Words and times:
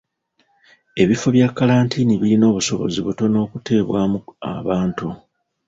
Ebifo 1.01 1.27
bya 1.35 1.47
kkalantiini 1.49 2.13
birina 2.21 2.45
obusobozi 2.51 2.99
butono 3.05 3.37
okuteebwamu 3.45 4.17
abantu. 4.55 5.07